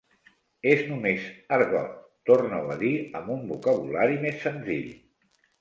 [0.69, 1.27] És només
[1.57, 1.93] argot!
[2.31, 4.93] Torna-ho a dir amb un vocabulari més senzill